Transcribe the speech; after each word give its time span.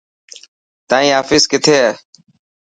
تائن 0.89 1.09
آفيس 1.21 1.43
ڪٿي 1.51 1.73
هي. 1.81 1.91